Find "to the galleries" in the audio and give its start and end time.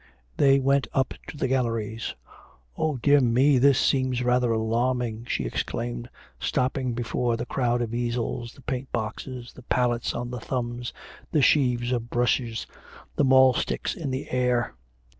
1.27-2.15